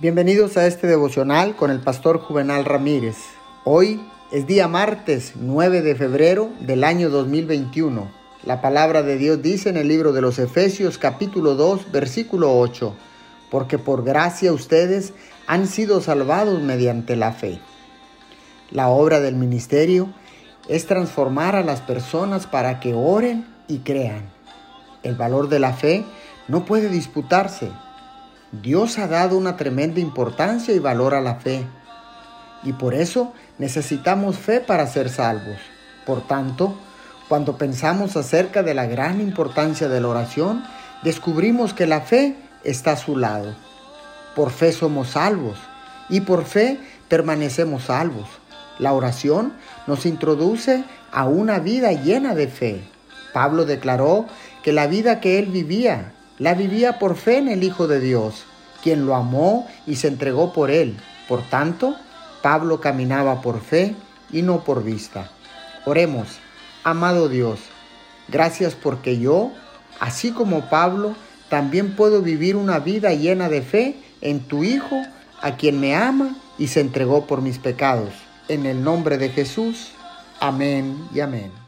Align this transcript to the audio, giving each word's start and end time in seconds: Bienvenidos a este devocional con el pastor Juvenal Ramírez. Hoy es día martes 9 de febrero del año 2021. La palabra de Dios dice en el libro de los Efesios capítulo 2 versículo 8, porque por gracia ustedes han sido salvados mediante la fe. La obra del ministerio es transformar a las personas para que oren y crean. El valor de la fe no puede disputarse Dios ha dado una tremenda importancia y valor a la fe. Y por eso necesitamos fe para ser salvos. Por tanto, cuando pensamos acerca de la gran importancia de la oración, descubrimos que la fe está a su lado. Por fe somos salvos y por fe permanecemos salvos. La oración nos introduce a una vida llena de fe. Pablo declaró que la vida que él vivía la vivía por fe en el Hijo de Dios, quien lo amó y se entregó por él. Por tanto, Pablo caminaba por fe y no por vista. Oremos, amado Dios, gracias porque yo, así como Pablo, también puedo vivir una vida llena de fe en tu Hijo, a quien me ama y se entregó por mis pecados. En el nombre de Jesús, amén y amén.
Bienvenidos 0.00 0.56
a 0.56 0.66
este 0.66 0.88
devocional 0.88 1.54
con 1.54 1.70
el 1.70 1.78
pastor 1.78 2.18
Juvenal 2.18 2.64
Ramírez. 2.64 3.14
Hoy 3.62 4.04
es 4.32 4.44
día 4.44 4.66
martes 4.66 5.34
9 5.36 5.82
de 5.82 5.94
febrero 5.94 6.50
del 6.58 6.82
año 6.82 7.10
2021. 7.10 8.10
La 8.42 8.60
palabra 8.60 9.04
de 9.04 9.16
Dios 9.16 9.40
dice 9.40 9.68
en 9.68 9.76
el 9.76 9.86
libro 9.86 10.12
de 10.12 10.20
los 10.20 10.40
Efesios 10.40 10.98
capítulo 10.98 11.54
2 11.54 11.92
versículo 11.92 12.58
8, 12.58 12.92
porque 13.52 13.78
por 13.78 14.02
gracia 14.02 14.52
ustedes 14.52 15.12
han 15.46 15.68
sido 15.68 16.00
salvados 16.00 16.60
mediante 16.60 17.14
la 17.14 17.30
fe. 17.30 17.60
La 18.72 18.88
obra 18.88 19.20
del 19.20 19.36
ministerio 19.36 20.12
es 20.66 20.86
transformar 20.86 21.54
a 21.54 21.62
las 21.62 21.82
personas 21.82 22.48
para 22.48 22.80
que 22.80 22.94
oren 22.94 23.46
y 23.68 23.78
crean. 23.78 24.24
El 25.04 25.14
valor 25.14 25.48
de 25.48 25.60
la 25.60 25.72
fe 25.72 26.04
no 26.48 26.64
puede 26.64 26.88
disputarse 26.88 27.70
Dios 28.52 28.98
ha 28.98 29.06
dado 29.06 29.36
una 29.36 29.56
tremenda 29.56 30.00
importancia 30.00 30.74
y 30.74 30.78
valor 30.78 31.14
a 31.14 31.20
la 31.20 31.36
fe. 31.36 31.66
Y 32.62 32.72
por 32.72 32.94
eso 32.94 33.32
necesitamos 33.58 34.38
fe 34.38 34.60
para 34.60 34.86
ser 34.86 35.10
salvos. 35.10 35.58
Por 36.06 36.26
tanto, 36.26 36.78
cuando 37.28 37.56
pensamos 37.56 38.16
acerca 38.16 38.62
de 38.62 38.74
la 38.74 38.86
gran 38.86 39.20
importancia 39.20 39.88
de 39.88 40.00
la 40.00 40.08
oración, 40.08 40.64
descubrimos 41.02 41.74
que 41.74 41.86
la 41.86 42.00
fe 42.00 42.36
está 42.64 42.92
a 42.92 42.96
su 42.96 43.16
lado. 43.16 43.54
Por 44.34 44.50
fe 44.50 44.72
somos 44.72 45.10
salvos 45.10 45.58
y 46.08 46.20
por 46.20 46.44
fe 46.44 46.78
permanecemos 47.08 47.84
salvos. 47.84 48.28
La 48.78 48.92
oración 48.92 49.52
nos 49.86 50.06
introduce 50.06 50.84
a 51.12 51.26
una 51.26 51.60
vida 51.60 51.92
llena 51.92 52.34
de 52.34 52.48
fe. 52.48 52.82
Pablo 53.32 53.64
declaró 53.64 54.26
que 54.62 54.72
la 54.72 54.86
vida 54.86 55.20
que 55.20 55.38
él 55.38 55.46
vivía 55.46 56.12
la 56.44 56.52
vivía 56.52 56.98
por 56.98 57.16
fe 57.16 57.38
en 57.38 57.48
el 57.48 57.64
Hijo 57.64 57.88
de 57.88 58.00
Dios, 58.00 58.44
quien 58.82 59.06
lo 59.06 59.14
amó 59.14 59.66
y 59.86 59.96
se 59.96 60.08
entregó 60.08 60.52
por 60.52 60.70
él. 60.70 60.94
Por 61.26 61.40
tanto, 61.40 61.96
Pablo 62.42 62.82
caminaba 62.82 63.40
por 63.40 63.62
fe 63.62 63.94
y 64.30 64.42
no 64.42 64.62
por 64.62 64.84
vista. 64.84 65.30
Oremos, 65.86 66.28
amado 66.82 67.30
Dios, 67.30 67.60
gracias 68.28 68.74
porque 68.74 69.18
yo, 69.18 69.52
así 70.00 70.32
como 70.32 70.68
Pablo, 70.68 71.14
también 71.48 71.96
puedo 71.96 72.20
vivir 72.20 72.56
una 72.56 72.78
vida 72.78 73.14
llena 73.14 73.48
de 73.48 73.62
fe 73.62 73.96
en 74.20 74.40
tu 74.40 74.64
Hijo, 74.64 75.00
a 75.40 75.56
quien 75.56 75.80
me 75.80 75.96
ama 75.96 76.36
y 76.58 76.66
se 76.66 76.80
entregó 76.80 77.26
por 77.26 77.40
mis 77.40 77.58
pecados. 77.58 78.10
En 78.48 78.66
el 78.66 78.84
nombre 78.84 79.16
de 79.16 79.30
Jesús, 79.30 79.92
amén 80.40 81.08
y 81.14 81.20
amén. 81.20 81.63